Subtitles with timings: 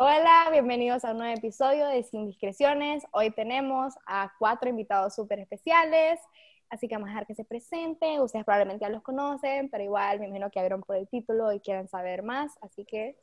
[0.00, 3.02] Hola, bienvenidos a un nuevo episodio de Sin Discreciones.
[3.10, 6.20] Hoy tenemos a cuatro invitados súper especiales,
[6.70, 8.20] así que vamos a dejar que se presenten.
[8.20, 11.58] Ustedes probablemente ya los conocen, pero igual me imagino que abrieron por el título y
[11.58, 13.16] quieren saber más, así que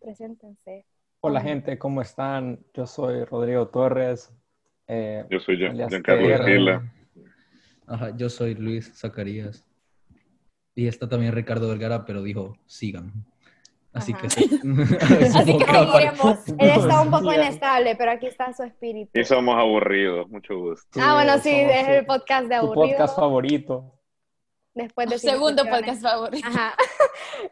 [0.00, 0.86] preséntense.
[1.20, 2.58] Hola gente, ¿cómo están?
[2.72, 4.32] Yo soy Rodrigo Torres.
[4.86, 6.80] eh, yo soy yo, Giancarlo
[7.86, 9.68] Ajá, yo soy Luis Zacarías.
[10.74, 13.26] Y está también Ricardo Vergara, pero dijo, sigan.
[13.96, 14.26] Así que,
[15.34, 16.48] Así que seguiremos.
[16.58, 19.18] Él está un poco inestable, pero aquí está su espíritu.
[19.18, 21.00] Y somos aburridos, mucho gusto.
[21.02, 22.96] ah, bueno, sí, es el podcast de aburrido.
[22.96, 23.92] podcast favorito.
[24.74, 26.46] Después de segundo podcast favorito.
[26.46, 26.74] Ajá.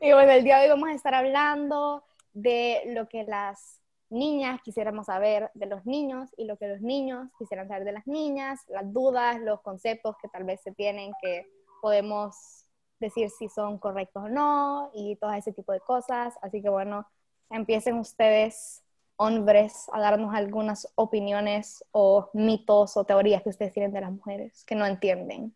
[0.00, 2.04] Y bueno, el día de hoy vamos a estar hablando
[2.34, 3.80] de lo que las
[4.10, 8.06] niñas quisiéramos saber de los niños y lo que los niños quisieran saber de las
[8.06, 11.46] niñas, las dudas, los conceptos que tal vez se tienen que
[11.80, 12.63] podemos
[13.00, 16.34] decir si son correctos o no y todo ese tipo de cosas.
[16.42, 17.06] Así que bueno,
[17.50, 18.82] empiecen ustedes,
[19.16, 24.64] hombres, a darnos algunas opiniones o mitos o teorías que ustedes tienen de las mujeres
[24.64, 25.54] que no entienden.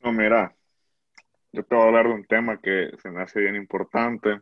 [0.00, 0.54] No, mira,
[1.52, 4.40] yo te voy a hablar de un tema que se me hace bien importante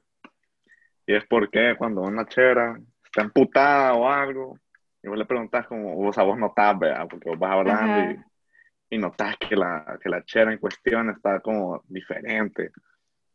[1.07, 4.59] y es porque cuando una chera está emputada o algo,
[5.03, 7.07] y vos le preguntas como, vos a vos notás, ¿verdad?
[7.09, 8.25] Porque vos vas hablando y
[8.91, 12.70] y notas que la, que la chera en cuestión está como diferente.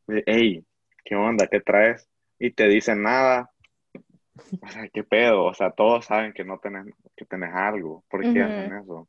[0.08, 0.66] Ey,
[1.03, 1.47] ¿qué onda?
[1.47, 2.08] ¿Qué traes?
[2.39, 3.52] Y te dicen nada.
[4.61, 5.43] O sea, ¿qué pedo?
[5.45, 6.85] O sea, todos saben que no tenés,
[7.16, 8.03] que tenés algo.
[8.09, 9.08] ¿Por qué hacen eso?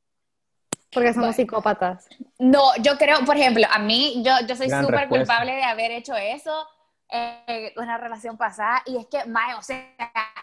[0.92, 2.08] Porque somos psicópatas.
[2.38, 6.14] No, yo creo, por ejemplo, a mí, yo, yo soy súper culpable de haber hecho
[6.16, 6.66] eso
[7.12, 9.86] eh, una relación pasada y es que, mae, o sea,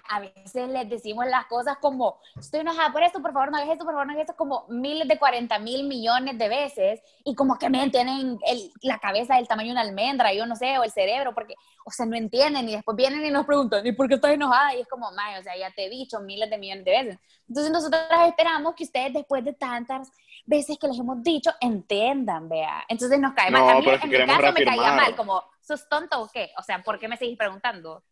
[0.08, 3.70] a veces les decimos las cosas como, estoy enojada por esto, por favor no hagas
[3.72, 7.34] esto, por favor no hagas esto, como miles de 40 mil millones de veces y
[7.34, 10.78] como que me tienen el, la cabeza del tamaño de una almendra, yo no sé,
[10.78, 13.92] o el cerebro, porque, o sea, no entienden y después vienen y nos preguntan, ¿y
[13.92, 14.76] por qué estás enojada?
[14.76, 17.20] Y es como, mae, o sea, ya te he dicho miles de millones de veces.
[17.48, 20.12] Entonces nosotros esperamos que ustedes después de tantas
[20.46, 22.84] veces que les hemos dicho, entiendan, vea.
[22.88, 23.70] Entonces nos cae mal.
[23.70, 26.50] a mí en mi caso me caía mal, como, ¿sos tonto o qué?
[26.58, 28.04] O sea, ¿por qué me seguís preguntando?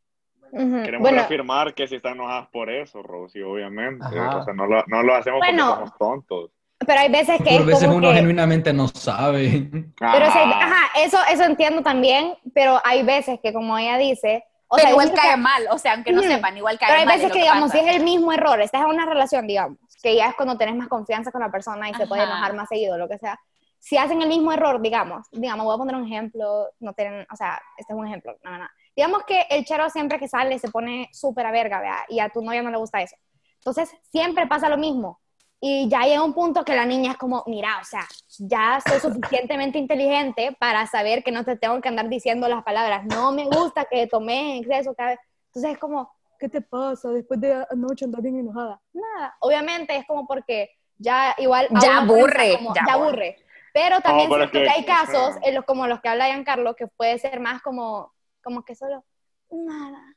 [0.52, 4.06] Queremos reafirmar que si están enojadas por eso, Rosy, obviamente.
[4.06, 6.52] O sea, no lo, no lo hacemos porque somos tontos.
[6.86, 7.58] Pero hay veces que.
[7.58, 9.68] Por veces uno genuinamente no sabe.
[9.72, 14.46] Pero ajá, eso, eso entiendo también, pero hay veces que, como ella dice.
[14.70, 17.00] O pero sea, igual cae mal, o sea, aunque no sepan, igual cae mal.
[17.00, 19.80] Pero hay veces que, digamos, si es el mismo error, estás en una relación, digamos,
[20.04, 22.68] que ya es cuando tenés más confianza con la persona y se puede enojar más
[22.68, 23.40] seguido, lo que sea
[23.88, 27.36] si hacen el mismo error, digamos, digamos, voy a poner un ejemplo, no tienen, o
[27.38, 28.68] sea, este es un ejemplo, no, no.
[28.94, 32.06] Digamos que el chero siempre que sale se pone súper a verga, ¿vea?
[32.10, 33.16] y a tu novia no le gusta eso.
[33.60, 35.22] Entonces, siempre pasa lo mismo.
[35.62, 38.06] Y ya llega un punto que la niña es como, mira, o sea,
[38.40, 43.06] ya soy suficientemente inteligente para saber que no te tengo que andar diciendo las palabras,
[43.06, 45.20] no me gusta que tomé exceso cada vez.
[45.46, 48.82] Entonces es como, ¿qué te pasa después de anoche andar bien enojada?
[48.92, 51.70] Nada, obviamente es como porque ya igual...
[51.82, 53.38] Ya aburre, ya, aburre.
[53.78, 57.20] Pero también siento que, hay casos, en los, como los que habla Giancarlo, que puede
[57.20, 58.12] ser más como,
[58.42, 59.06] como que solo,
[59.52, 60.16] nada.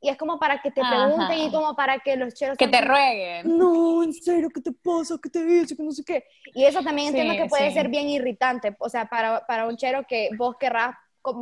[0.00, 2.58] Y es como para que te pregunten y como para que los cheros...
[2.58, 3.56] Que te rueguen.
[3.56, 5.16] No, en serio, ¿qué te pasa?
[5.22, 5.76] ¿Qué te dice?
[5.76, 6.24] Que no sé qué.
[6.52, 8.74] Y eso también entiendo que puede ser bien irritante.
[8.80, 10.96] O sea, para, para un chero que vos querrás...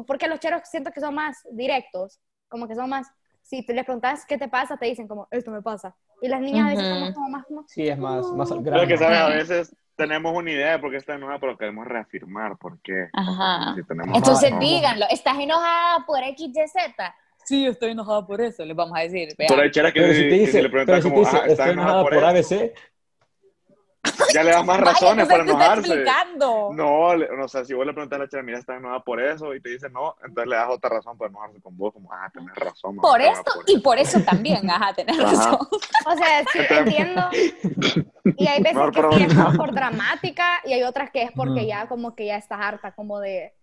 [0.07, 2.21] Porque los cheros siento que son más directos.
[2.49, 3.07] Como que son más...
[3.43, 5.97] Si tú les preguntas qué te pasa, te dicen como, esto me pasa.
[6.21, 7.45] Y las niñas a veces son como más...
[7.69, 8.87] sí, es más, más al grano.
[8.87, 12.57] que sabes, a veces tenemos una idea de por qué está enojada, pero queremos reafirmar
[12.57, 13.09] por qué.
[13.13, 13.75] Ajá.
[14.15, 17.15] Entonces díganlo, ¿estás enojada por X, Y, Z?
[17.45, 19.35] Sí, estoy enojada por eso, les vamos a decir.
[19.37, 22.15] Pero hay cheras que, pero si te dice, le como, si te estoy enojada por,
[22.15, 22.73] por ABC,
[24.33, 26.05] ya le das más razones para enojarse.
[26.39, 29.55] No, o sea, si vos le preguntas a la chica, mira, está enojada por eso,
[29.55, 32.31] y te dice no, entonces le das otra razón para enojarse con vos, como, ah,
[32.33, 32.97] tenés razón.
[32.97, 35.59] Por esto y por eso también, ajá, tenés razón.
[36.07, 37.29] O sea, sí, entiendo.
[38.37, 42.15] Y hay veces que es por dramática, y hay otras que es porque ya como
[42.15, 43.55] que ya estás harta, como de,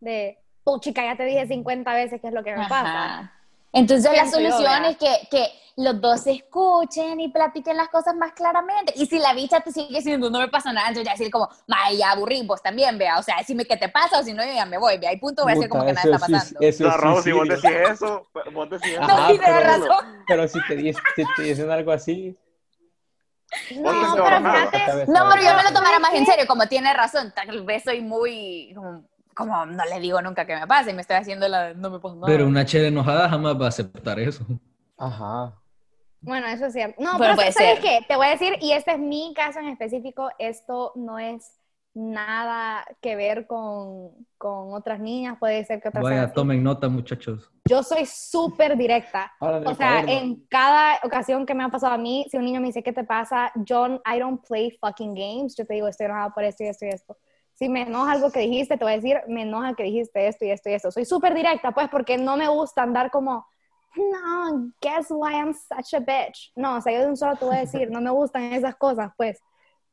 [0.00, 3.32] de, tu chica, ya te dije 50 veces qué es lo que me pasa.
[3.78, 8.32] Entonces la solución es que, que, los dos se escuchen y platiquen las cosas más
[8.32, 8.92] claramente.
[8.96, 11.48] Y si la bicha te sigue diciendo no me pasa nada, entonces ya decir como,
[11.68, 13.16] ay, ya aburrí, vos también, vea.
[13.16, 15.12] O sea, decime qué te pasa o si no, yo ya me voy, vea.
[15.12, 16.58] Y punto, voy a decir como que nada está pasando.
[16.60, 19.02] eso no, si vos decís eso, vos decís eso.
[19.02, 20.24] No, sí, pero, razón.
[20.26, 20.94] Pero si te,
[21.36, 22.36] te dicen algo así,
[23.76, 23.92] no,
[24.24, 25.06] pero fíjate.
[25.06, 27.32] No, pero yo me lo tomara más en serio, como tiene razón.
[27.34, 29.04] Tal vez soy muy como
[29.46, 32.16] no le digo nunca que me pase, y me estoy haciendo la no me pongo
[32.16, 32.26] nada.
[32.26, 34.44] Pero una chela enojada jamás va a aceptar eso.
[34.96, 35.54] Ajá.
[36.20, 37.00] Bueno, eso es cierto.
[37.02, 38.00] No, pero, ¿sabes qué?
[38.08, 41.54] Te voy a decir, y este es mi caso en específico, esto no es
[41.94, 46.34] nada que ver con, con otras niñas, puede ser que otras sean Vaya, así.
[46.34, 47.50] tomen nota, muchachos.
[47.68, 49.32] Yo soy súper directa.
[49.40, 50.10] El O sea, cuaderno.
[50.12, 52.92] en cada ocasión que me ha pasado a mí, si un niño me dice, ¿qué
[52.92, 53.52] te pasa?
[53.68, 55.56] John, I don't play fucking games.
[55.56, 57.16] Yo te digo, estoy enojada por esto y esto y esto.
[57.58, 60.44] Si me enoja algo que dijiste, te voy a decir, me enoja que dijiste esto
[60.44, 60.92] y esto y esto.
[60.92, 63.44] Soy súper directa, pues, porque no me gusta andar como,
[63.96, 66.52] no, guess why I'm such a bitch.
[66.54, 68.76] No, o sea, yo de un solo te voy a decir, no me gustan esas
[68.76, 69.40] cosas, pues.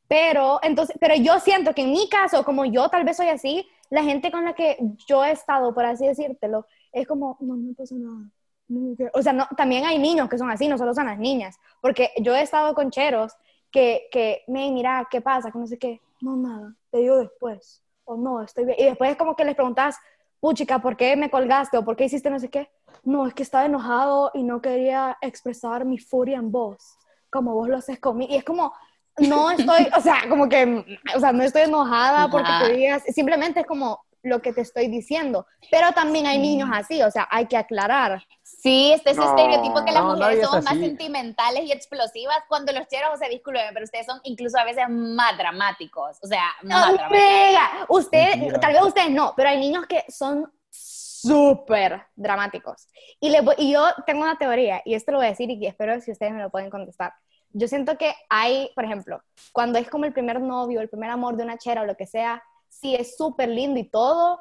[0.08, 3.68] Pero, entonces, pero yo siento que en mi caso, como yo tal vez soy así,
[3.90, 4.78] la gente con la que
[5.08, 8.30] yo he estado, por así decírtelo, es como, no, no pasa nada.
[8.68, 11.58] No, O sea, no, también hay niños que son así, no solo son las niñas.
[11.82, 13.34] Porque yo he estado con cheros
[13.72, 15.52] que, que me mira, ¿qué pasa?
[15.52, 16.00] Que no sé qué.
[16.26, 17.84] No, nada, te digo después.
[18.04, 18.78] O no, estoy bien.
[18.80, 19.96] Y después es como que les preguntas,
[20.40, 21.78] puchica, ¿por qué me colgaste?
[21.78, 22.68] ¿O por qué hiciste no sé qué?
[23.04, 26.98] No, es que estaba enojado y no quería expresar mi furia en voz,
[27.30, 28.34] como vos lo haces conmigo.
[28.34, 28.74] Y es como,
[29.20, 33.60] no estoy, o sea, como que, o sea, no estoy enojada porque te digas, simplemente
[33.60, 35.46] es como lo que te estoy diciendo.
[35.72, 38.24] Pero también hay niños así, o sea, hay que aclarar.
[38.44, 42.74] Sí, este es No, estereotipo que las no, mujeres somos más sentimentales y explosivas cuando
[42.74, 46.44] los cheros, o sea, disculpen, pero ustedes son incluso a veces más dramáticos, o sea,
[46.64, 47.86] más dramáticos.
[47.90, 48.60] Usted, Mentira.
[48.60, 52.88] tal vez ustedes no, pero hay niños que son súper dramáticos.
[53.20, 55.66] Y, le voy- y yo tengo una teoría, y esto lo voy a decir y
[55.66, 57.14] espero si ustedes me lo pueden contestar.
[57.52, 59.22] Yo siento que hay, por ejemplo,
[59.54, 62.06] cuando es como el primer novio, el primer amor de una chera o lo que
[62.06, 64.40] sea, sí es súper lindo y todo,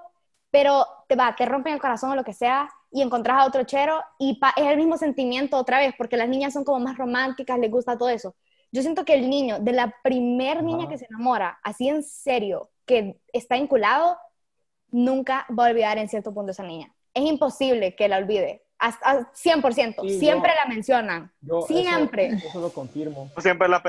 [0.50, 3.64] pero te va, te rompen el corazón o lo que sea, y encontrás a otro
[3.64, 6.96] chero y pa- es el mismo sentimiento otra vez, porque las niñas son como más
[6.96, 8.36] románticas, les gusta todo eso.
[8.72, 12.70] Yo siento que el niño, de la primer niña que se enamora, así en serio,
[12.86, 14.16] que está vinculado,
[14.90, 16.94] nunca va a olvidar en cierto punto esa niña.
[17.14, 18.63] Es imposible que la olvide.
[18.84, 20.02] Hasta, a 100%.
[20.02, 21.32] Sí, siempre yo- la mencionan.
[21.40, 22.26] Yo siempre.
[22.34, 23.30] Eso, lo confirmo.
[23.38, 23.82] Siempre la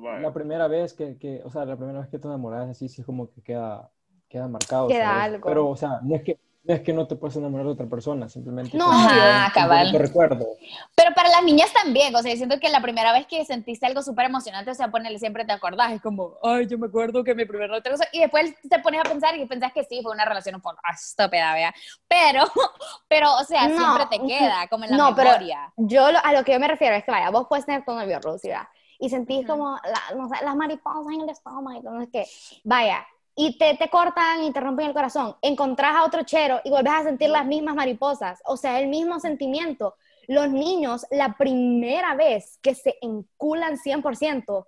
[0.00, 0.20] vaya.
[0.20, 3.00] la primera vez que, que, o sea, la primera vez que te enamoras así, sí
[3.00, 3.90] es como que queda,
[4.28, 4.86] queda marcado.
[4.86, 5.22] Queda ¿sabes?
[5.24, 5.48] algo.
[5.48, 7.86] Pero, o sea, no es que no es que no te puedes enamorar de otra
[7.86, 8.96] persona, simplemente No, que.
[8.96, 9.78] Ajá, un cabal.
[9.86, 10.46] bonito recuerdo.
[10.94, 14.02] Pero para las niñas también, o sea, siento que la primera vez que sentiste algo
[14.02, 17.34] súper emocionante, o sea, ponele, siempre te acordás, es como, ay, yo me acuerdo que
[17.34, 17.82] mi primer novio,
[18.12, 20.78] y después te pones a pensar y pensás que sí, fue una relación un poco
[20.90, 21.74] estúpida, vea,
[22.08, 22.44] pero,
[23.08, 25.72] pero, o sea, No, siempre te queda como en la no, pero- memoria.
[25.76, 27.92] Yo lo- a lo que yo me refiero es que, vaya, vos puedes tener tu
[27.92, 28.66] novio, ¿verdad?
[28.98, 29.48] Y sentís Ujú.
[29.48, 32.26] como la- no sé, las mariposas en el estómago y todo, no sé qué.
[32.62, 33.04] Vaya,
[33.36, 35.36] y te, te cortan y te rompen el corazón.
[35.42, 38.40] Encontrás a otro chero y volvés a sentir las mismas mariposas.
[38.44, 39.96] O sea, el mismo sentimiento.
[40.28, 44.66] Los niños, la primera vez que se enculan 100%,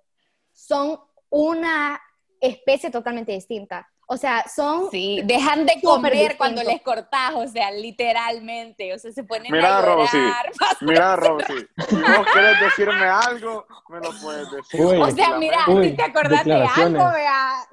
[0.52, 2.00] son una
[2.40, 3.88] especie totalmente distinta.
[4.08, 4.88] O sea, son...
[4.90, 6.36] Sí, dejan de comer distinto.
[6.38, 9.96] cuando les cortás, o sea, literalmente, o sea, se ponen Mira, a llorar.
[9.96, 14.80] Rosy, Mira, Rosy, si vos querés decirme algo, me lo puedes decir.
[14.80, 15.00] Uy.
[15.00, 17.02] O sea, mira, Uy, si te acordás de declaraciones.
[17.02, 17.66] algo, vea,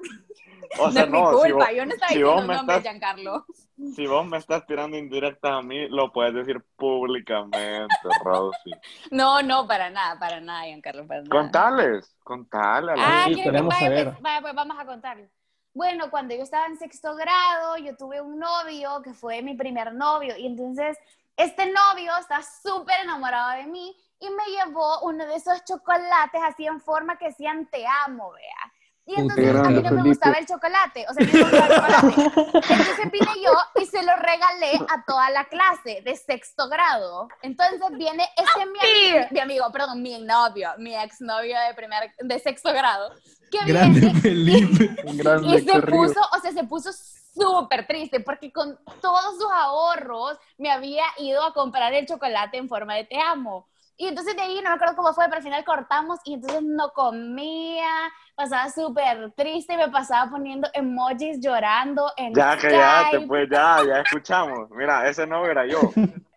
[0.78, 2.54] O no sea, es mi no, si culpa, vos, yo no estaba si diciendo me
[2.54, 3.46] nombre, estás- Giancarlo.
[3.94, 7.88] si vos me estás tirando indirectas a mí, lo puedes decir públicamente,
[8.24, 8.70] Rosy.
[9.10, 11.30] No, no, para nada, para nada, Giancarlo, para nada.
[11.30, 14.04] Contales, contale a la Ah, Sí, que vaya, saber.
[14.10, 15.26] pues, vaya, pues, vamos a contarlo.
[15.72, 19.92] Bueno, cuando yo estaba en sexto grado, yo tuve un novio que fue mi primer
[19.92, 20.96] novio y entonces
[21.36, 26.64] este novio está súper enamorado de mí y me llevó uno de esos chocolates así
[26.64, 28.72] en forma que decían te amo, vea.
[29.06, 30.08] Y Puta, entonces a mí no me Felipe.
[30.08, 31.74] gustaba el chocolate, o sea, no me gustaba el
[32.14, 32.72] chocolate.
[32.72, 33.52] Entonces vine yo
[33.82, 37.28] y se lo regalé a toda la clase de sexto grado.
[37.42, 42.38] Entonces viene ese mi amigo, mi amigo, perdón, mi novio, mi exnovio de primer, de
[42.38, 43.10] sexto grado,
[43.50, 44.96] que Grande viene Felipe.
[45.14, 45.98] Grande y se corrido.
[45.98, 46.90] puso, o sea, se puso
[47.34, 52.68] súper triste porque con todos sus ahorros me había ido a comprar el chocolate en
[52.68, 53.68] forma de te amo.
[53.96, 56.62] Y entonces de ahí no me acuerdo cómo fue, pero al final cortamos y entonces
[56.62, 57.88] no comía,
[58.34, 63.26] pasaba súper triste y me pasaba poniendo emojis llorando en Ya, cállate, Skype.
[63.28, 64.68] pues ya, ya escuchamos.
[64.70, 65.80] Mira, ese no era yo.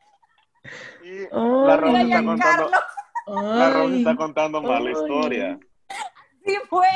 [1.00, 1.80] Y la Ay.
[1.80, 2.72] Rosy está contando,
[3.56, 4.92] la Rosy está contando mala Ay.
[4.92, 5.60] historia.
[6.46, 6.88] sí fue.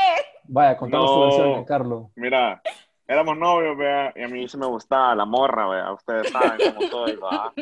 [0.44, 1.24] Vaya, contanos tu No.
[1.25, 2.03] versión, Carlos.
[2.15, 2.62] Mira,
[3.08, 6.82] éramos novios, vea, y a mí sí me gustaba la morra, vea, ustedes saben cómo
[6.89, 7.53] soy, va.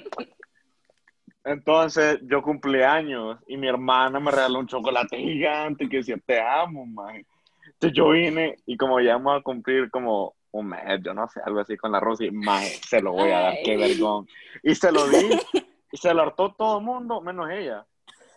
[1.43, 6.39] Entonces, yo cumplí años y mi hermana me regaló un chocolate gigante que decía, te
[6.39, 7.25] amo, man.
[7.65, 11.39] Entonces yo vine y como ya vamos a cumplir como un mes, yo no sé,
[11.45, 13.77] algo así con la Rosy, man, se lo voy a dar, qué Ay.
[13.77, 14.27] vergón.
[14.63, 15.29] Y se lo di
[15.91, 17.85] y se lo hartó todo el mundo, menos ella.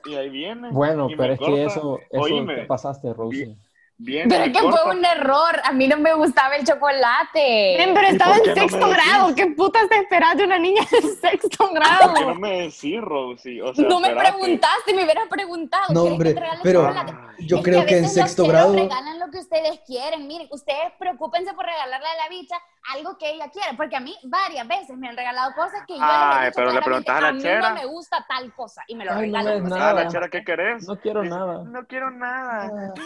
[0.05, 0.71] Y ahí viene.
[0.71, 1.65] Bueno, y pero es que corta.
[1.65, 3.57] eso, eso Oíme, te pasaste, Rosy.
[3.99, 5.61] Viene Pero que fue un error.
[5.65, 7.77] A mí no me gustaba el chocolate.
[7.79, 8.97] Ven, pero ¿Y estaba en no sexto decís?
[8.97, 9.35] grado.
[9.35, 12.29] ¿Qué putas te esperas de una niña en sexto ¿Por qué grado?
[12.29, 13.61] no me decís, Rosy?
[13.61, 14.33] O sea, no me espérate.
[14.39, 15.85] preguntaste, me hubieras preguntado.
[15.95, 17.13] No, ¿quieres que hombre, te regale pero chocolate?
[17.47, 18.75] yo Es creo a que en veces los sexto cheros grado...
[18.75, 20.27] regalan lo que ustedes quieren.
[20.27, 22.57] Miren, ustedes preocúpense por regalarle a la bicha
[22.95, 26.01] algo que ella quiere, porque a mí varias veces me han regalado cosas que yo
[26.01, 27.69] les Ay, he pero le preguntas a la a mí chera.
[27.71, 29.63] no me gusta tal cosa y me lo Ay, no regalan.
[29.63, 29.91] ves o sea, nada.
[30.01, 30.89] Ah, la chera, ¿qué querés?
[30.89, 31.63] No quiero nada.
[31.65, 32.93] No quiero nada.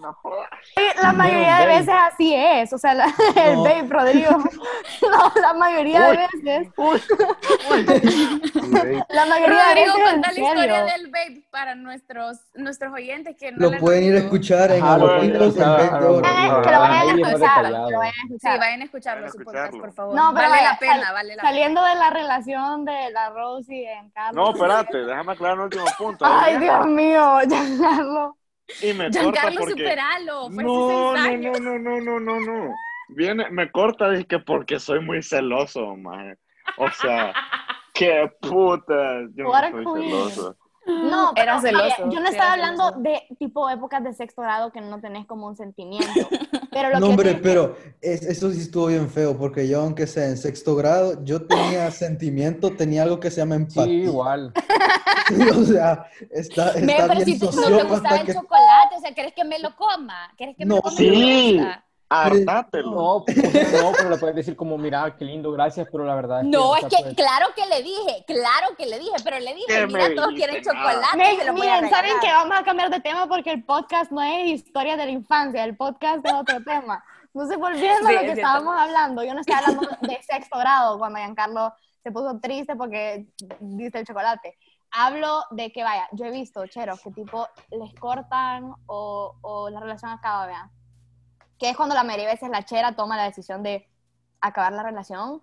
[0.00, 0.48] No jodas.
[1.02, 2.72] La mayoría de veces así es.
[2.72, 3.62] O sea, la- el No.
[3.64, 4.30] babe, Rodrigo.
[5.02, 6.68] No, la mayoría de veces.
[6.76, 7.00] Uy,
[7.70, 9.02] uy.
[9.08, 10.02] La mayoría de Rodrigo, veces.
[10.02, 14.14] cuenta en la historia del babe para nuestros, nuestros oyentes que no Lo pueden ir
[14.16, 15.90] a escuchar en Ajá, lo pueden Abuelitos en escuchar, Babe
[16.26, 17.38] Ah, que lo vayan a escuchar.
[17.38, 17.86] detallado.
[17.86, 18.58] que lo vayan a Sí, escuchar.
[18.58, 19.80] vayan a escucharlo, Vayan a su podcast, escucharlo.
[19.80, 20.14] por favor.
[20.14, 21.48] No, pero vale la pena, vale la pena.
[21.50, 24.34] Saliendo de la relación de la Rosy en Carlos.
[24.34, 26.24] No, espérate, déjame aclarar un último punto.
[26.26, 28.34] Ay, Dios mío, ya Carlos.
[28.82, 29.72] Y me corta Giancarlo, porque...
[29.72, 30.50] superalo.
[30.50, 32.74] Fue No, no, no, no, no, no, no, no.
[33.08, 36.36] Viene, me corta, que porque soy muy celoso, man.
[36.76, 37.32] O sea,
[37.94, 39.22] qué puta.
[39.34, 40.56] Yo no soy celoso.
[40.86, 43.00] No, pero, Era celoso, oye, yo no sí, estaba hablando celoso.
[43.02, 46.28] de tipo épocas de sexto grado que no tenés como un sentimiento.
[46.72, 49.80] Pero lo No, que hombre, te- pero es- eso sí estuvo bien feo, porque yo,
[49.80, 54.04] aunque sea en sexto grado, yo tenía sentimiento, tenía algo que se llama Sí, empatía.
[54.04, 54.52] igual.
[55.56, 58.32] o sea, está, Me, está pero bien si tú no te sociópata gustaba el que...
[58.32, 60.32] chocolate, o sea, ¿querés que me lo coma?
[60.36, 60.96] ¿Querés que me No, lo coma?
[60.96, 61.58] sí.
[62.08, 62.16] No.
[62.16, 62.90] Hartátelo.
[62.92, 66.04] No, pues, o sea, no, pero le puedes decir como, mira, qué lindo, gracias, pero
[66.04, 66.50] la verdad es que...
[66.50, 69.54] No, o es que pues, claro que le dije, claro que le dije, pero le
[69.54, 70.48] dije, ¿Qué mira, todos dijiste?
[70.52, 70.92] quieren Nada.
[70.92, 73.50] chocolate, Me- se lo voy a miren, ¿saben que Vamos a cambiar de tema porque
[73.50, 77.04] el podcast no es historia de la infancia, el podcast es otro tema.
[77.34, 78.40] Entonces, volviendo Sí, a lo es que cierto.
[78.40, 83.26] estábamos hablando, yo no estoy hablando de sexto grado cuando Giancarlo se puso triste porque
[83.58, 84.56] diste el chocolate.
[84.92, 89.80] Hablo de que, vaya, yo he visto cheros que tipo les cortan o, o la
[89.80, 90.70] relación acaba, vean.
[91.58, 93.86] Que es cuando la mayoría de veces la chera toma la decisión de
[94.40, 95.42] acabar la relación.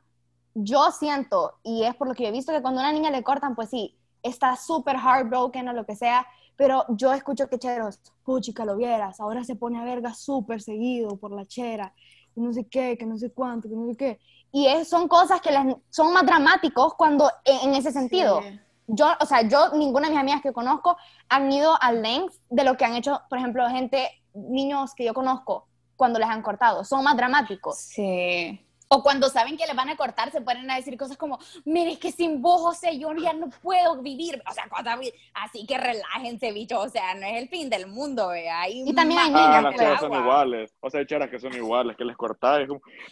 [0.55, 3.09] Yo siento, y es por lo que yo he visto, que cuando a una niña
[3.09, 7.57] le cortan, pues sí, está súper heartbroken o lo que sea, pero yo escucho que
[7.57, 11.93] cheros, puchica, lo vieras, ahora se pone a verga súper seguido por la chera,
[12.35, 14.19] y no sé qué, que no sé cuánto, que no sé qué.
[14.51, 18.41] Y es- son cosas que las- son más dramáticos cuando, en, en ese sentido.
[18.41, 18.59] Sí.
[18.87, 20.95] Yo, o sea, yo, ninguna de mis amigas que conozco
[21.29, 25.13] han ido al length de lo que han hecho, por ejemplo, gente, niños que yo
[25.13, 26.83] conozco, cuando les han cortado.
[26.83, 27.77] Son más dramáticos.
[27.77, 28.59] Sí.
[28.95, 31.93] O cuando saben que le van a cortar, se ponen a decir cosas como, mire,
[31.93, 34.41] es que sin vos, o sea, yo ya no puedo vivir.
[34.47, 34.99] O sea, cosas
[35.33, 36.79] así- que relájense, bicho.
[36.79, 38.61] O sea, no es el fin del mundo, vea.
[38.61, 40.71] Hay Y también hay más Ah, niñas, las cheras son iguales.
[40.79, 42.67] O sea, hay cheras que son iguales, que les cortáis.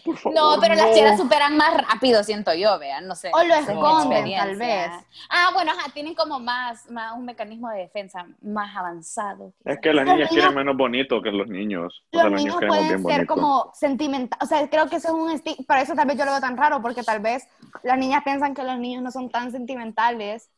[0.06, 0.94] Por favor, No, pero las no.
[0.94, 3.32] cheras superan más rápido, siento yo, vean, no sé.
[3.34, 4.92] O lo esconden, tal vez.
[5.30, 9.52] Ah, bueno, ajá, tienen como más, más un mecanismo de defensa más avanzado.
[9.66, 12.04] Es que las niñas quieren menos bonito que los niños.
[12.12, 13.34] O Los sea, los niños niños pueden bien ser bonito.
[13.34, 16.25] como sentimentales, o sea, creo que eso es un estigma, por eso tal vez yo
[16.25, 17.48] lo veo tan raro, porque tal vez
[17.84, 20.50] las niñas piensan que los niños no son tan sentimentales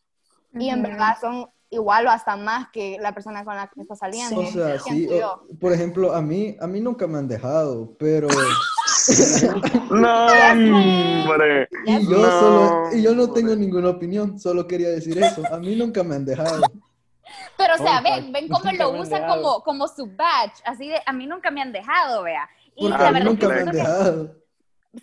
[0.53, 3.95] y en verdad son igual o hasta más que la persona con la que está
[3.95, 4.39] saliendo.
[4.41, 8.27] O sea, sí, o- por ejemplo, a mí, a mí nunca me han dejado, pero...
[9.91, 11.67] No, hombre.
[11.85, 13.41] Y yo, No, solo, y yo no hombre.
[13.41, 15.43] tengo ninguna opinión, solo quería decir eso.
[15.51, 16.61] A mí nunca me han dejado.
[17.57, 19.41] Pero, o sea, Opa, ven, ven cómo lo usan dejado.
[19.41, 20.53] como, como su badge.
[20.65, 22.49] Así de, a mí nunca me han dejado, vea.
[22.75, 24.35] Y Porque la a mí verdad nunca me han siento que- dejado.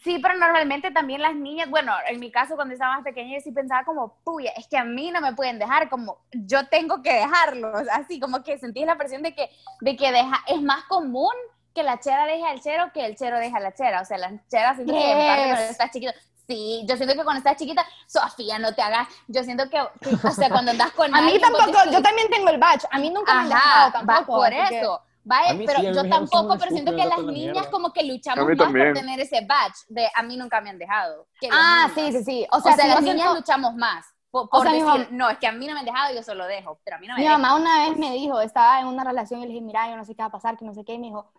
[0.04, 3.40] Sí, pero normalmente también las niñas, bueno, en mi caso cuando estaba más pequeña yo
[3.42, 7.02] sí pensaba como, puya, es que a mí no me pueden dejar, como yo tengo
[7.02, 10.84] que dejarlos, así como que sentí la presión de que, de que deja, es más
[10.84, 11.32] común
[11.74, 14.18] que la chera deje al chero que el chero deja a la chera, o sea,
[14.18, 15.70] las cheras siento que en parte cuando Yes.
[15.70, 16.12] estás chiquito,
[16.46, 20.14] sí, yo siento que cuando estás chiquita, Sofía, no te hagas, yo siento que, que,
[20.24, 23.10] o sea, cuando andas con A mí tampoco, yo también tengo el badge, a mí
[23.10, 24.36] nunca me han dejado tampoco.
[24.36, 25.02] por que- eso.
[25.22, 27.18] Vaya, A mí pero sí, a mí yo me tampoco, "Son pero siento que las
[27.18, 27.70] niñas mierda".
[27.70, 28.86] como que luchamos más también.
[28.92, 31.26] por tener ese badge de a mí nunca me han dejado.
[31.52, 32.46] Ah, sí, sí, sí.
[32.50, 35.10] O sea, si las niñas siento- luchamos más por, O por sea, mi decir, mam-
[35.10, 37.06] no, es que a mí no me han dejado, yo solo dejo, pero a mí
[37.06, 37.40] no me Mi dejan.
[37.42, 40.04] mamá una vez me dijo, estaba en una relación y le dije, mira, yo no
[40.04, 41.30] sé qué va a pasar, que no sé qué, y me dijo,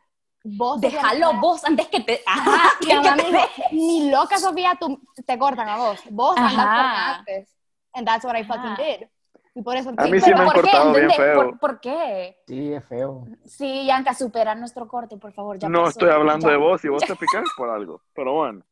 [0.43, 0.79] vos...
[0.81, 2.21] Déjalo vos antes que te...
[2.25, 3.63] Ajá, Mi que mamá me te dijo, deje.
[3.71, 5.99] ni loca, Sofía, tú te cortan a vos.
[6.11, 7.49] Vos andas corta antes.
[7.93, 8.81] And that's what I fucking Ajá.
[8.83, 9.07] did.
[9.53, 9.91] Y por eso...
[9.97, 11.35] A mí sí me han cortado bien feo.
[11.35, 12.37] ¿Por, por qué?
[12.47, 13.25] Sí, es feo.
[13.45, 15.59] Sí, Yanka, supera nuestro corte, por favor.
[15.59, 16.53] Ya No pasó, estoy hablando ya.
[16.53, 18.01] de vos y vos te picás por algo.
[18.15, 18.63] Pero bueno,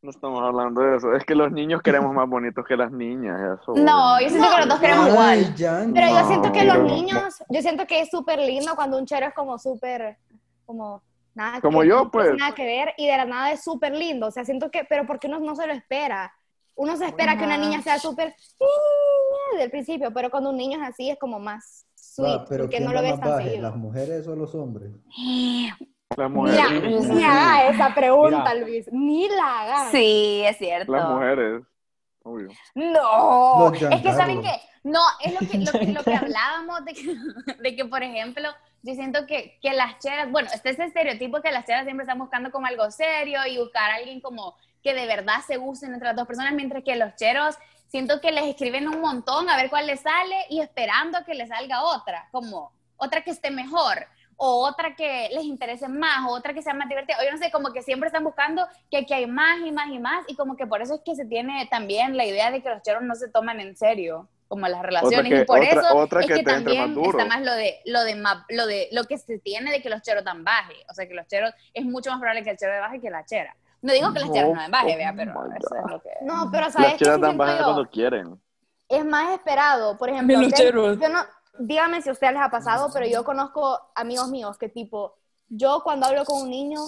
[0.00, 1.14] no estamos hablando de eso.
[1.14, 3.60] Es que los niños queremos más bonitos que las niñas.
[3.60, 3.74] Eso.
[3.74, 5.54] No, yo siento que los dos queremos Ay, igual.
[5.56, 9.04] ya Pero yo siento que los niños, yo siento que es súper lindo cuando un
[9.06, 10.16] chero es como súper,
[10.64, 11.02] como
[11.34, 12.38] nada Como que, yo, no tiene pues.
[12.38, 14.28] nada que ver y de la nada es súper lindo.
[14.28, 16.32] O sea, siento que, pero porque uno no se lo espera.
[16.76, 18.34] Uno se espera que una niña sea súper
[19.58, 22.76] del principio, pero cuando un niño es así es como más sweet, Va, pero porque
[22.76, 23.62] ¿quién no lo ves tan seguido.
[23.62, 24.90] ¿Las mujeres o los hombres?
[26.16, 27.08] Las Mira, mujeres.
[27.08, 28.54] ni haga esa pregunta, Mira.
[28.54, 29.90] Luis, ni la hagas.
[29.90, 30.92] Sí, es cierto.
[30.92, 31.62] Las mujeres.
[32.22, 32.48] Obvio.
[32.74, 34.50] No, es que saben que,
[34.82, 37.16] no, es lo que, lo que, lo que hablábamos de que,
[37.62, 38.48] de que, por ejemplo,
[38.82, 42.18] yo siento que, que las cheras, bueno, está ese estereotipo que las cheras siempre están
[42.18, 44.54] buscando como algo serio y buscar a alguien como
[44.84, 47.56] que de verdad se gusten entre las dos personas, mientras que los cheros
[47.88, 51.34] siento que les escriben un montón a ver cuál les sale y esperando a que
[51.34, 56.32] les salga otra, como otra que esté mejor o otra que les interese más, o
[56.32, 57.16] otra que sea más divertida.
[57.20, 59.88] O yo no sé, como que siempre están buscando que aquí hay más y más
[59.90, 62.60] y más, y como que por eso es que se tiene también la idea de
[62.60, 65.70] que los cheros no se toman en serio, como las relaciones, que- y por otra-
[65.70, 68.14] eso otra es que también más está más lo de, lo de
[68.50, 71.14] lo de lo que se tiene de que los cheros tan baje, o sea que
[71.14, 73.54] los cheros, es mucho más probable que el chero de baje que la chera.
[73.84, 75.52] No digo que las cheras no den baje, Oh vea, pero God.
[75.56, 76.10] eso es lo que...
[76.22, 77.20] No, pero ¿sabes Las sí dan
[77.58, 77.64] yo?
[77.64, 78.40] cuando quieren.
[78.88, 79.96] es más esperado.
[79.98, 80.98] Por ejemplo, cheros.
[80.98, 81.20] yo no,
[81.58, 85.14] dígame si a ustedes les ha pasado, pero yo conozco amigos míos que tipo,
[85.48, 86.80] yo cuando hablo con un niño,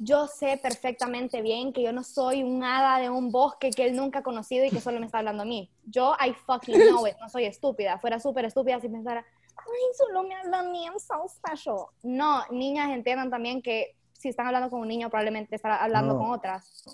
[0.00, 3.94] yo sé perfectamente bien que yo no soy un hada de un bosque que él
[3.94, 5.70] nunca ha conocido y que solo me está hablando a mí.
[5.84, 7.98] Yo, I fucking know it, no soy estúpida.
[7.98, 9.24] Fuera súper estúpida si pensara,
[9.56, 11.86] ay, solo me habla a mí, I'm so special.
[12.02, 16.18] No, niñas entiendan también que si están hablando con un niño, probablemente estará hablando No.
[16.20, 16.84] con otras.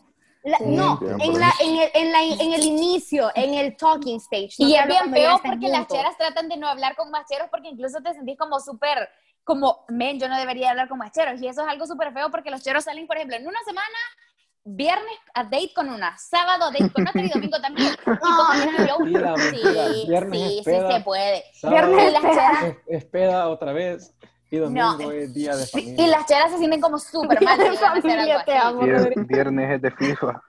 [0.45, 4.18] La- Sí, no, en, la, en, el, en, la, en el inicio, en el talking
[4.18, 4.54] stage.
[4.61, 7.49] no Y es bien estén porque las cheras tratan de no hablar con más cheros
[7.50, 9.09] porque incluso te sentís como súper,
[9.42, 11.42] como, men, yo no debería hablar con más cheros.
[11.42, 13.88] Y eso es algo súper feo porque los cheros salen, por ejemplo, en una semana,
[14.62, 17.92] viernes a date con una, sábado a date con otra y domingo también.
[18.06, 19.87] Y yo, Mentira, mentira.
[19.88, 21.45] sí, Viernes sí, es sí se puede.
[21.54, 24.14] sábado Y las cheras, es, es peda otra vez
[24.50, 26.04] y domingo es día de familia.
[26.04, 27.58] y las cheras se sienten como súper mal.
[27.58, 28.82] De familia, te amo.
[28.82, 30.42] Vier- Viernes es de FIFA.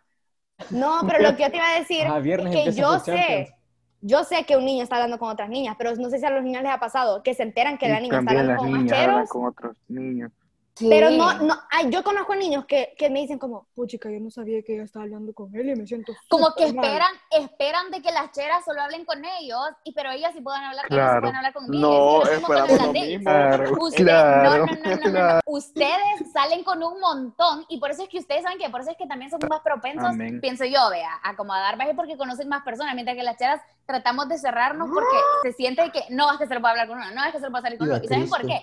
[0.69, 3.49] No, pero lo que yo te iba a decir es que yo Champions.
[3.49, 3.55] sé,
[4.01, 6.29] yo sé que un niño está hablando con otras niñas, pero no sé si a
[6.29, 8.61] los niños les ha pasado que se enteran que la Y niña está hablando las
[8.61, 10.31] con niñas macheros, con otros niños.
[10.79, 14.29] Pero no, no, ay, yo conozco niños que, que me dicen como, puchica, yo no
[14.29, 16.86] sabía que ella estaba hablando con él y me siento Como que súper mal".
[16.86, 20.63] esperan, esperan de que las cheras solo hablen con ellos, y pero ellas sí puedan
[20.63, 21.22] hablar, ellas Claro.
[21.22, 21.81] pueden hablar conmigo.
[21.81, 23.07] No, Es lo mismo con esperamos las lo dates.
[23.07, 23.24] mismo.
[23.24, 25.12] Claro, Usted- claro, no, no, no, no, no, no.
[25.12, 25.39] claro.
[25.46, 28.91] Ustedes salen con un montón y por eso es que ustedes saben que por eso
[28.91, 30.39] es que también son más propensos, Amén.
[30.41, 33.38] pienso yo, vea, a como a dar baje porque conocen más personas, mientras que las
[33.38, 36.88] cheras tratamos de cerrarnos porque se siente que no es que se lo pueda hablar
[36.88, 38.00] con uno, no es que se lo pueda salir con uno.
[38.03, 38.62] ¿Y saben por qué?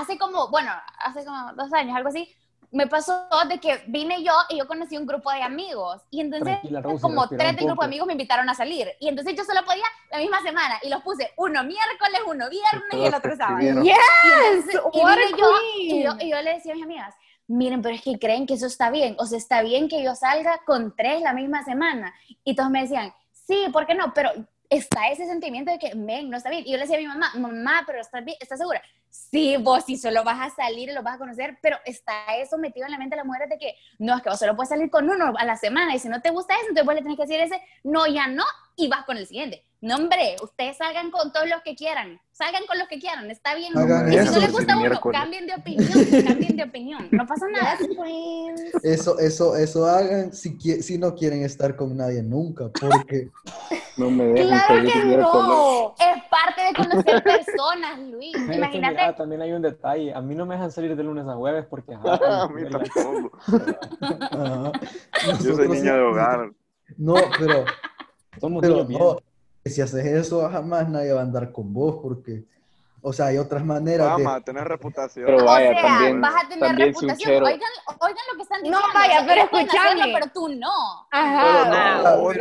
[0.00, 2.28] Hace como, bueno, hace como dos años, algo así,
[2.70, 6.58] me pasó de que vine yo y yo conocí un grupo de amigos y entonces
[6.82, 9.64] Rosy, como tres del grupo de amigos me invitaron a salir y entonces yo solo
[9.64, 13.60] podía la misma semana y los puse uno miércoles, uno viernes y el otro sábado.
[13.60, 13.84] escribieron.
[13.84, 13.96] Y, Yes,
[14.66, 15.46] entonces- y vine yo,
[15.78, 17.14] y yo, y yo le decía a mis amigas,
[17.46, 20.16] miren, pero es que creen que eso está bien, o sea, está bien que yo
[20.16, 22.12] salga con tres la misma semana.
[22.42, 24.12] Y todos me decían, sí, ¿por qué no?
[24.14, 24.30] Pero
[24.68, 26.64] está ese sentimiento de que, men, no está bien.
[26.66, 28.36] Y yo le decía a mi mamá, mamá, pero ¿estás, bien?
[28.40, 28.82] ¿estás segura?
[29.14, 32.86] Sí, vos sí solo vas a salir lo vas a conocer, pero está eso metido
[32.86, 34.90] en la mente de las mujeres de que, no, es que vos solo puedes salir
[34.90, 37.16] con uno a la semana y si no te gusta eso, entonces vos le tenés
[37.16, 38.42] que decir ese, no, ya no,
[38.76, 39.64] y vas con el siguiente.
[39.80, 43.54] No, hombre, ustedes salgan con todos los que quieran, salgan con los que quieran, está
[43.54, 43.76] bien.
[43.76, 45.20] Hagan y si eso, no les gusta uno, miércoles.
[45.20, 47.76] cambien de opinión, cambien de opinión, no pasa nada.
[48.82, 53.30] Eso, eso, eso hagan si, si no quieren estar con nadie nunca, porque
[53.96, 55.94] No me dejan Claro salir que no.
[55.98, 58.32] Es parte de conocer personas, Luis.
[58.34, 60.12] Pero Imagínate, mira, también hay un detalle.
[60.12, 61.94] A mí no me dejan salir de lunes a jueves porque...
[61.94, 63.38] ajá, A mí tampoco.
[65.42, 66.50] Yo soy niña de hogar.
[66.96, 67.64] No, pero,
[68.40, 69.00] Somos pero bien.
[69.00, 69.16] no,
[69.64, 72.44] si haces eso jamás nadie va a andar con vos, porque,
[73.00, 74.24] o sea, hay otras maneras de...
[74.24, 75.26] Vamos a tener reputación.
[75.26, 77.42] Pero o vaya, sea, también- vas a tener reputación.
[77.44, 77.60] Oigan,
[78.00, 78.88] oigan lo que están No, diciendo.
[78.94, 80.12] vaya, o sea, pero escúchame.
[80.14, 81.06] pero tú no.
[81.10, 82.14] Ajá.
[82.16, 82.32] Wow,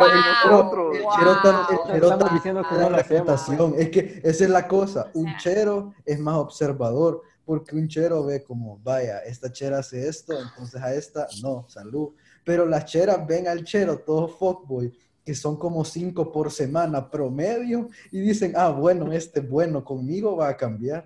[1.91, 3.75] pero también diciendo que no hacemos, reputación.
[3.77, 5.09] Es que esa es la cosa.
[5.13, 5.37] Un sea.
[5.37, 10.81] chero es más observador, porque un chero ve como, vaya, esta chera hace esto, entonces
[10.81, 12.09] a esta, no, salud.
[12.45, 14.93] Pero las cheras ven al chero, todo fuckboy,
[15.25, 20.49] que son como cinco por semana promedio, y dicen, ah, bueno, este bueno, conmigo va
[20.49, 21.05] a cambiar.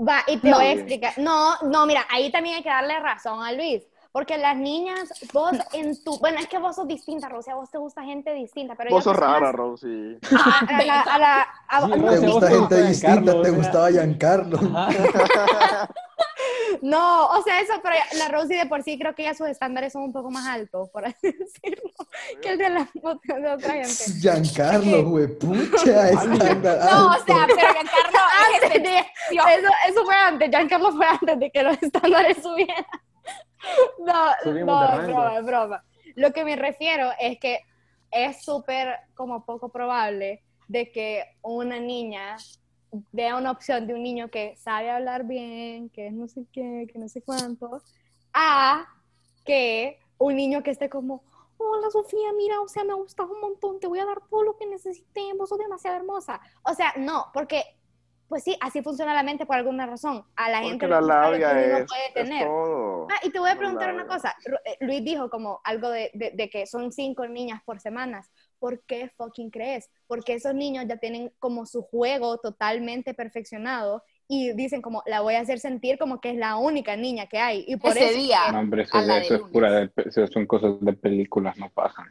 [0.00, 0.56] Va, y te No.
[0.56, 1.12] voy a explicar.
[1.18, 3.82] No, no, mira, ahí también hay que darle razón a Luis.
[4.10, 6.18] Porque las niñas, vos en tu.
[6.18, 7.50] Bueno, es que vos sos distinta, Rosy.
[7.50, 8.74] A vos te gusta gente distinta.
[8.74, 10.18] Pero Vos sos rara, Rosy.
[10.34, 11.00] A, a la.
[11.02, 13.58] A la a- Sí, no, Te gusta te gente distinta, Giancarlo, te o sea.
[13.58, 14.58] gustaba Giancarlo.
[16.88, 19.92] No, o sea, eso, pero la Rosy de por sí creo que ya sus estándares
[19.92, 21.90] son un poco más altos, por así decirlo,
[22.40, 23.88] que el de, la, de otra gente.
[24.20, 28.18] Giancarlo, güey, pucha, estándar No, o sea, pero Giancarlo
[28.54, 32.86] es Antes de- eso, eso fue antes, Giancarlo fue antes de que los estándares subieran.
[33.98, 35.84] No, Subimos no, es broma, es broma.
[36.14, 37.60] Lo que me refiero es que
[38.10, 42.36] es súper como poco probable de que una niña
[43.12, 46.98] vea una opción de un niño que sabe hablar bien, que no sé qué, que
[46.98, 47.82] no sé cuánto,
[48.32, 48.86] a
[49.44, 51.22] que un niño que esté como,
[51.58, 54.42] hola Sofía, mira, o sea, me ha gustado un montón, te voy a dar todo
[54.42, 56.40] lo que necesitemos, sos demasiado hermosa.
[56.64, 57.62] O sea, no, porque,
[58.28, 60.24] pues sí, así funciona la mente por alguna razón.
[60.36, 62.46] A la gente Porque la lo que labia uno es, puede es tener.
[62.46, 63.06] todo.
[63.10, 64.36] Ah, y te voy a La preguntar una cosa.
[64.64, 68.30] Eh, Luis dijo como algo de, de- de que son cinco niñas por semanas.
[68.58, 69.88] ¿Por qué fucking crees?
[70.06, 75.34] Porque esos niños ya tienen como su juego totalmente perfeccionado y dicen como, la voy
[75.34, 77.64] a hacer sentir como que es la única niña que hay.
[77.66, 78.18] Y por Ese eso...
[78.18, 78.52] día.
[78.52, 82.06] No, hombre, eso, eso es pura de, eso son cosas de películas, no pasan.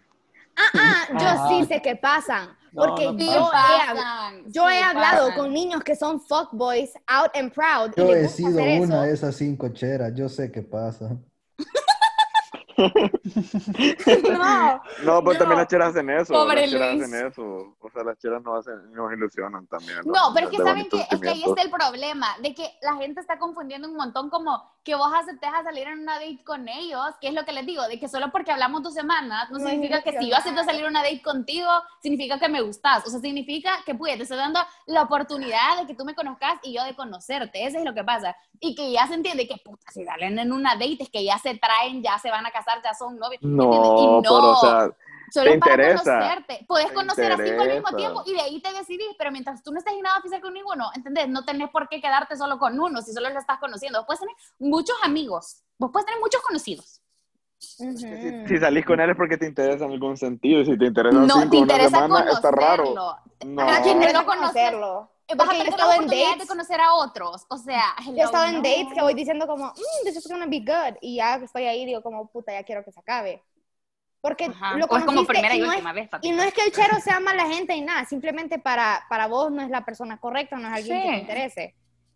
[0.55, 1.49] Ah, ah, yo Ajá.
[1.49, 2.49] sí sé que pasan.
[2.71, 5.39] No, Porque no yo, Sí he, yo sí he hablado pasan.
[5.43, 7.91] con niños que son fuckboys, out and proud.
[7.95, 9.01] y Yo les he sido una eso.
[9.03, 11.15] de esas cinco cheras, yo sé qué pasa.
[14.27, 15.37] No, No, pero No.
[15.39, 16.33] también las cheras hacen eso.
[16.33, 17.03] Pobre las cheras Luis.
[17.03, 17.75] hacen eso.
[17.79, 19.99] O sea, las cheras nos hacen, nos ilusionan también.
[20.05, 22.95] No, pero es que saben que es que ahí está el problema, de que la
[22.95, 26.67] gente está confundiendo un montón como que vos aceptes a salir en una date con
[26.69, 29.57] ellos, que es lo que les digo, de que solo porque hablamos dos semanas no
[29.59, 31.69] No significa que si yo acepto salir en una date contigo,
[32.01, 35.87] significa que me gustas, o sea, significa que pues te estoy dando la oportunidad de
[35.87, 38.91] que tú me conozcas y yo de conocerte, eso es lo que pasa, y que
[38.91, 42.01] ya se entiende que puta, si salen en una date es que ya se traen,
[42.01, 43.79] ya se van a casar, ya son novios, ¿entiendes?
[43.79, 44.89] Y No, pero o sea,
[45.29, 46.65] Solo te para interesa, conocerte.
[46.67, 47.97] Puedes te conocer a cinco al mismo interesa.
[47.97, 50.53] tiempo y de ahí te decidís, pero mientras tú no estés en nada oficial con
[50.53, 51.27] ninguno, ¿entendés?
[51.27, 53.99] No tenés por qué quedarte solo con uno si solo lo estás conociendo.
[53.99, 57.01] Vos puedes tener muchos amigos, vos puedes tener muchos conocidos.
[57.79, 57.97] Ujú.
[57.97, 60.61] si, si salís con él es porque te interesa en algún sentido.
[60.61, 62.93] Y si te interesan No, cinco te en una interesa semana, está raro.
[62.93, 63.17] No.
[63.45, 65.11] No interesa lo conoce, conocerlo.
[65.27, 67.45] Eh, vas a Porque he tener la en oportunidad dates de conocer a otros.
[67.49, 68.61] O sea, Yo he hello, estado en no.
[68.61, 70.97] dates que voy diciendo como, mm, this is gonna be good.
[71.01, 73.43] Y ya estoy ahí, digo como, puta, ya quiero que se acabe.
[74.21, 74.75] Porque Ajá.
[74.77, 76.27] lo O es como primera y no es- última vez, papi.
[76.27, 79.51] Y no es que el chero sea mala gente ni nada, simplemente para, para vos
[79.51, 81.21] no es la persona correcta, no es alguien que te Sí.
[81.21, 81.75] interese.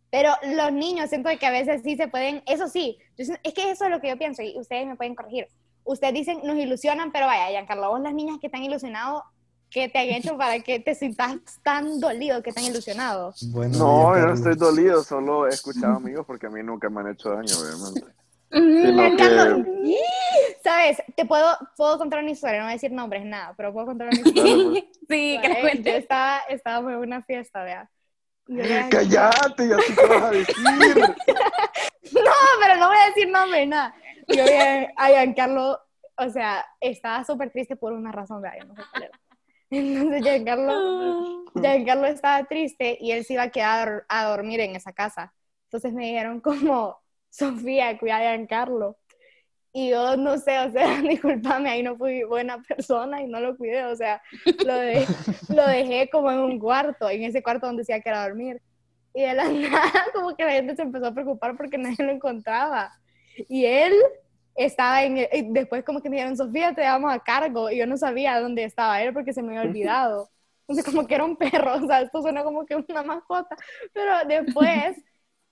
[0.10, 3.72] Pero los niños siento que a veces sí se pueden, eso sí, yo es que
[3.72, 5.48] eso es lo que yo pienso y ustedes me pueden corregir.
[5.86, 9.24] Ustedes dicen, nos ilusionan, pero vaya, Giancarlo, vos las niñas que están ilusionados,
[9.72, 13.34] ¿qué te han hecho para que te sientas tan dolido que tan ilusionado?
[13.52, 17.02] Bueno, No, yo no estoy dolido, solo he escuchado amigos porque a mí nunca me
[17.02, 18.06] han hecho daño, obviamente.
[18.54, 19.98] Mm, que,
[20.62, 21.02] ¿sabes?
[21.16, 24.10] Te puedo, puedo contar una historia, no voy a decir nombres, nada, pero puedo contar
[24.10, 24.44] una historia.
[24.44, 24.84] Dale, pues.
[25.10, 25.98] Sí, que Yo cuente.
[25.98, 27.90] estaba, estábamos en una fiesta, vea.
[28.90, 30.56] Cállate, ya qué vas a decir.
[32.14, 32.32] No,
[32.62, 33.96] pero no voy a decir nombre, nada.
[34.28, 35.80] Yo vi a, a Giancarlo,
[36.18, 39.21] o sea, estaba súper triste por una razón, vea, yo no sé cuál era.
[39.72, 44.94] Entonces Giancarlo, Giancarlo estaba triste y él se iba a quedar a dormir en esa
[44.94, 45.34] casa.
[45.66, 46.98] Entonces me dijeron como,
[47.30, 48.98] Sofía, cuida a Giancarlo.
[49.74, 53.56] Y yo no sé, o sea, discúlpame, ahí no fui buena persona y no lo
[53.56, 54.22] cuidé, o sea,
[54.66, 55.08] lo, de-
[55.48, 58.28] lo dejé como en un cuarto, en ese cuarto donde se iba a quedar a
[58.28, 58.62] dormir.
[59.14, 62.12] Y de la nada, como que la gente se empezó a preocupar porque nadie lo
[62.12, 62.92] encontraba.
[63.48, 63.94] Y él
[64.56, 67.70] estaba en, y después como que me dijeron, Sofía, te damos a cargo.
[67.70, 70.30] Y yo no sabía dónde estaba él porque se me había olvidado.
[70.68, 73.56] Entonces como que era un perro, o sea, esto suena como que una mascota.
[73.94, 74.98] Pero después,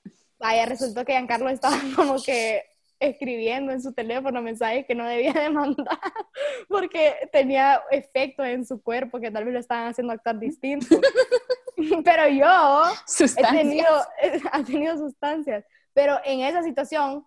[0.39, 2.63] vaya, resultó que Giancarlo estaba como que
[3.01, 5.97] escribiendo en su teléfono mensajes que no debía de mandar
[6.67, 10.99] porque tenía efectos en su cuerpo que tal vez lo estaban haciendo actuar distinto.
[12.03, 12.45] Pero yo
[13.37, 13.87] he tenido,
[14.51, 17.25] ha tenido sustancias, pero en esa situación,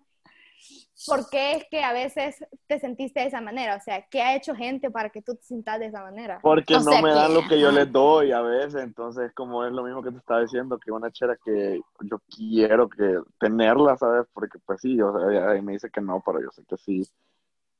[1.06, 2.36] ¿por qué es que a veces
[2.66, 3.76] te sentiste de esa manera?
[3.76, 6.38] O sea, ¿qué ha hecho gente para que tú te sientas de esa manera?
[6.42, 9.32] Porque O no sea me dan que, lo que yo les doy a veces, entonces
[9.34, 13.18] como es lo mismo que te estaba diciendo, que una chera que yo quiero que
[13.38, 14.26] tenerla, ¿sabes?
[14.32, 17.02] Porque pues sí, o sea, me dice que no, pero yo sé que sí.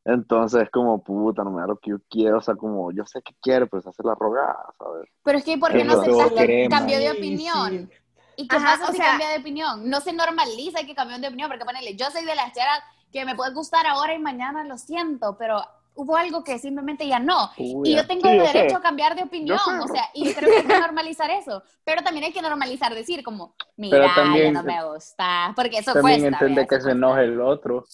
[0.04, 3.22] Entonces como, puta, no me da lo que yo quiero, o sea, como yo sé
[3.22, 5.08] que quiere, pues hacer la rogada, ¿sabes?
[5.24, 6.76] Pero es que ¿por qué no Eso, aceptas que crema.
[6.76, 7.90] cambió de Sí, opinión?
[7.90, 7.98] sí.
[8.36, 9.88] ¿Y qué Ajá, pasa o si sea- cambia de opinión?
[9.88, 12.80] No se normaliza que cambió de opinión, porque ponele, yo soy de las cheras
[13.12, 15.62] que me puede gustar ahora y mañana, lo siento, pero
[15.94, 17.50] hubo algo que simplemente ya no.
[17.58, 18.74] Uy, Y yo tengo Sí, yo derecho sé.
[18.76, 21.62] a cambiar de opinión, o sea, y creo que hay que normalizar eso.
[21.84, 25.92] Pero también hay que normalizar decir como, mira, también- ya no me gusta, porque eso
[25.92, 26.38] También cuesta.
[26.44, 27.84] entiende vea, que se enoje el otro.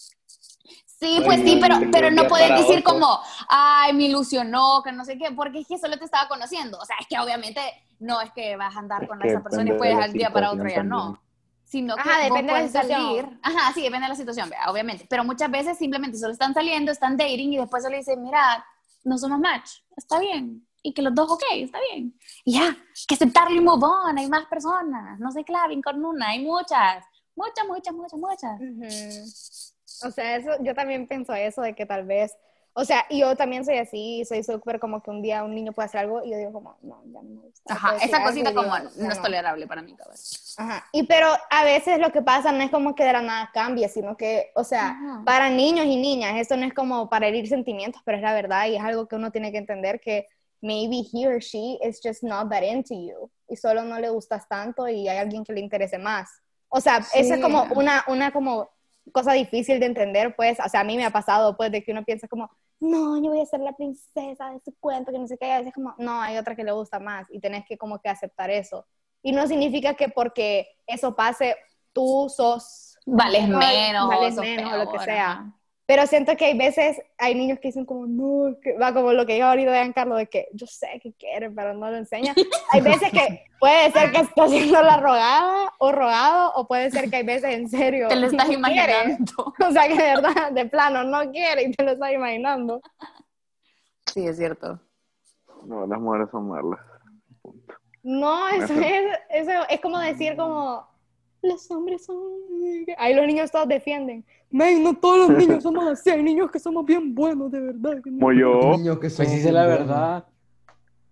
[1.00, 5.16] Sí, pues sí, pero, pero no puedes decir como, ay, me ilusionó, que no sé
[5.16, 6.76] qué, porque es que solo te estaba conociendo.
[6.78, 7.60] O sea, es que obviamente
[8.00, 10.68] no es que vas a andar con esa persona y la al día para otro
[10.68, 11.20] ya no.
[11.68, 13.02] Sino que Ajá, depende de la situación.
[13.02, 13.38] salir.
[13.42, 15.06] Ajá, sí, depende de la situación, vea, obviamente.
[15.08, 18.64] Pero muchas veces simplemente solo están saliendo, están dating y después solo dicen, mira,
[19.04, 20.66] no somos match, está bien.
[20.82, 22.18] Y que los dos, ok, está bien.
[22.44, 22.74] Y ya,
[23.06, 27.04] que aceptarlo y move on, hay más personas, no se claven con una, hay muchas,
[27.36, 28.60] muchas, muchas, muchas, muchas.
[28.60, 30.08] Ujú.
[30.08, 32.34] O sea, eso, yo también pienso eso de que tal vez,
[32.80, 35.86] O sea, yo también soy así, soy súper como que un día un niño puede
[35.86, 37.74] hacer algo y yo digo como, no, ya no me gusta.
[37.74, 40.16] Ajá, esa cosita y digo, como ya no es tolerable para mí, cabrón.
[40.58, 40.86] Ajá.
[40.92, 43.88] Y pero a veces lo que pasa no es como que de la nada cambie,
[43.88, 45.22] sino que, o sea, Ajá.
[45.26, 48.68] para niños y niñas, esto no es como para herir sentimientos, pero es la verdad
[48.68, 50.28] y es algo que uno tiene que entender que
[50.60, 54.46] maybe he or she is just not that into you y solo no le gustas
[54.46, 56.30] tanto y hay alguien que le interese más.
[56.68, 58.70] O sea, eso es como una, una como
[59.10, 61.90] cosa difícil de entender, pues, o sea, a mí me ha pasado, pues, de que
[61.90, 62.48] uno piensa como,
[62.80, 65.50] no, yo voy a ser la princesa de su cuento, que no sé qué, y
[65.50, 68.08] a veces como, no, hay otra que le gusta más, y tenés que como que
[68.08, 68.86] aceptar eso.
[69.22, 71.56] Y no significa que porque eso pase,
[71.92, 72.96] tú sos...
[73.04, 75.52] Vales menos, vales menos, o lo que sea.
[75.88, 79.24] Pero siento que hay veces, hay niños que dicen como, no, que va como lo
[79.24, 82.34] que dijo ahorita Giancarlo, de que yo sé que quiere, pero no lo enseña.
[82.72, 87.08] Hay veces que puede ser que está haciendo la rogada o rogado, o puede ser
[87.08, 88.08] que hay veces en serio.
[88.08, 88.92] Te lo estás no quiere.
[88.92, 89.54] imaginando.
[89.66, 92.82] O sea, que de verdad, de plano, no quiere y te lo estás imaginando.
[94.12, 94.78] Sí, es cierto.
[95.64, 96.80] No, las mujeres son malas.
[97.40, 97.74] Punto.
[98.02, 100.86] No, eso es, eso es como decir como,
[101.42, 102.16] los hombres son...
[102.96, 104.24] Ahí los niños todos defienden.
[104.50, 108.02] Men, no todos los niños somos así, hay niños que somos bien buenos, de verdad.
[108.02, 108.18] que no".
[108.20, 110.24] Como yo, Niños que Pues sí, la bien verdad.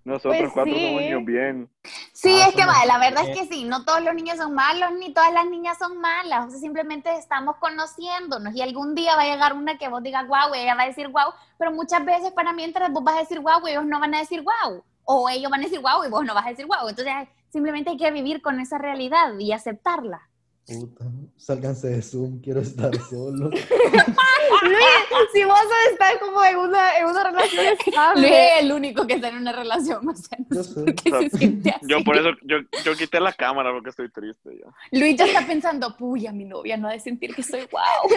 [0.05, 0.81] nosotros Pues cuatro sí.
[0.85, 1.69] somos niños bien.
[2.13, 4.37] Sí, Ah, es que somos- va, la verdad es que sí, no todos los niños
[4.39, 8.95] son malos, ni todas las niñas son malas, o sea, simplemente estamos conociéndonos y algún
[8.95, 11.33] día va a llegar una que vos digas guau, y ella va a decir guau,
[11.59, 14.43] pero muchas veces para mientras vos vas a decir guau, ellos no van a decir
[14.43, 17.13] guau, o ellos van a decir guau y vos no vas a decir guau, entonces
[17.57, 20.29] simplemente hay que vivir con esa realidad y aceptarla.
[20.67, 21.07] Puta,
[21.39, 23.49] sálganse de Zoom, quiero estar solo.
[24.63, 24.85] Luis,
[25.33, 25.59] si vos
[25.91, 28.21] estás como en una, en una relación estable.
[28.21, 31.63] Luis es el único que está en una relación, o sea, no Yo sé se.
[31.89, 34.99] Yo por eso, yo, yo quité la cámara porque estoy triste ya.
[34.99, 38.09] Luis ya está pensando, puya, mi novia no ha de sentir que soy guau.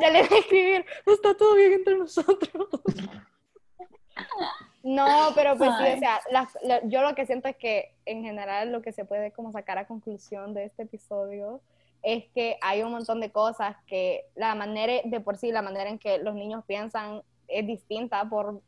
[0.00, 2.68] Ya le voy a escribir, está todo bien entre nosotros.
[4.82, 8.72] No, pero pues sí, o sea, la- yo lo que siento es que en general
[8.72, 11.60] lo que se puede como sacar a conclusión de este episodio
[12.02, 15.90] es que hay un montón de cosas que la manera de por sí, la manera
[15.90, 18.62] en que los niños piensan es distinta por,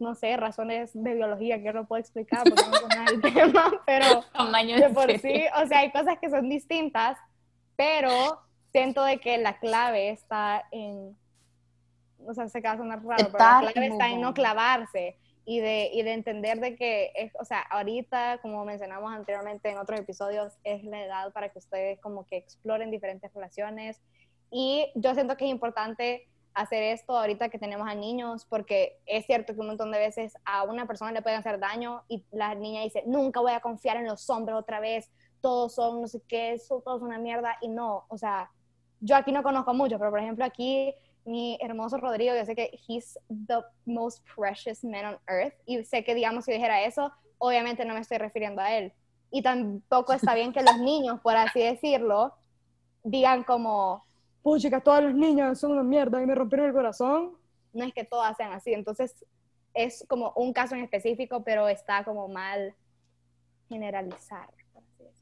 [0.00, 3.20] no sé, razones de biología que yo no puedo explicar porque no sé nada del
[3.34, 4.24] tema, pero
[4.80, 7.16] de por sí, o sea, hay cosas que son distintas,
[7.76, 8.40] pero
[8.72, 11.16] siento de que la clave está en,
[12.26, 15.16] o sea, sé que va a sonar raro, pero la clave está en no clavarse
[15.44, 19.78] y de, y de entender de que, es, o sea, ahorita, como mencionamos anteriormente en
[19.78, 24.00] otros episodios, es la edad para que ustedes como que exploren diferentes relaciones.
[24.50, 29.26] Y yo siento que es importante hacer esto ahorita que tenemos a niños, porque es
[29.26, 32.54] cierto que un montón de veces a una persona le pueden hacer daño y la
[32.54, 36.20] niña dice, nunca voy a confiar en los hombres otra vez, todos son no sé
[36.28, 38.50] qué, son todos una mierda, y no, o sea,
[39.00, 42.78] yo aquí no conozco mucho, pero por ejemplo aquí mi hermoso Rodrigo, yo sé que
[42.88, 47.84] he's the most precious man on earth, y sé que digamos si dijera eso, obviamente
[47.84, 48.92] no me estoy refiriendo a él.
[49.30, 52.34] Y tampoco está bien que los niños, por así decirlo,
[53.02, 54.04] digan como,
[54.42, 57.32] pucha, que todas las niñas son una mierda y me rompieron el corazón.
[57.72, 59.24] No es que todas sean así, entonces
[59.74, 62.74] es como un caso en específico, pero está como mal
[63.68, 64.50] generalizar.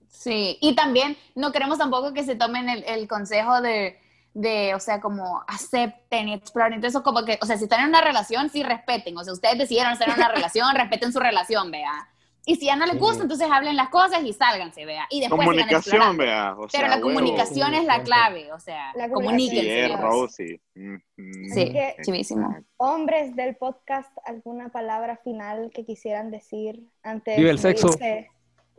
[0.08, 3.96] Sí, y también no queremos tampoco que se tomen el, el consejo de,
[4.34, 6.74] de, o sea, como acepten y exploren.
[6.74, 9.16] Entonces, eso como que, o sea, si están en una relación, sí respeten.
[9.18, 12.08] O sea, ustedes decidieron estar en una relación, respeten su relación, vea.
[12.46, 13.00] Y si ya no les Sí.
[13.00, 15.06] gusta, entonces hablen las cosas y sálganse, vea.
[15.10, 16.54] Y después Comunicación, vea.
[16.58, 17.08] O sea, Pero la huevo.
[17.08, 19.84] comunicación es la Sí, clave, o sea, La Sí, comuníquense.
[19.92, 20.60] es Rosy.
[20.74, 22.56] Mm, mm, Sí, que- chivísimo.
[22.78, 27.88] Hombres del podcast, ¿alguna palabra final que quisieran decir antes Vive el de sexo.
[27.88, 28.30] irse?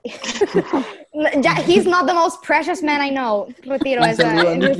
[0.03, 3.47] Ya, he's not the most precious man I know.
[3.65, 4.21] Retiro ese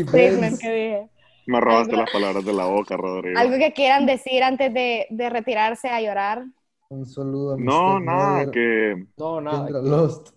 [0.08, 1.10] statement que dije.
[1.48, 3.38] Me robaste las palabras de la boca, Rodrigo.
[3.40, 6.44] Algo que quieran decir antes de, de retirarse a llorar.
[6.90, 9.66] Un saludo a mi No, nada, que, No, nada.
[9.66, 10.30] Kendra Lost.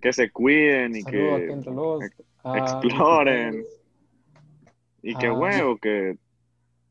[0.00, 3.56] que se cuiden y Saludos que Lost, exploren.
[3.56, 3.66] Nicky
[5.02, 5.32] y que Ah.
[5.32, 6.18] huevo, que,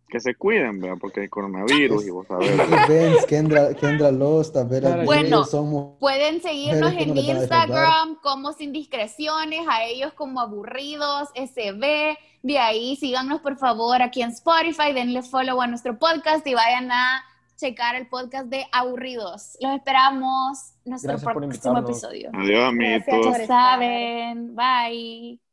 [0.08, 2.58] que se cuiden, vea, porque hay coronavirus y vos sabés.
[2.88, 5.06] Benz, Kendra, Kendra Lost, a ver, Claro.
[5.06, 12.17] Bueno, somos Pueden seguirnos en no Instagram como Sin Discreciones, a ellos como Aburridos, SB.
[12.43, 16.91] De ahí síganos por favor aquí en Spotify, denle follow a nuestro podcast y vayan
[16.91, 17.24] a
[17.58, 19.58] checar el podcast de Aburridos.
[19.60, 22.30] Los esperamos en nuestro Gracias próximo episodio.
[22.34, 22.74] Adiós,
[23.06, 25.46] por Ya saben, bye.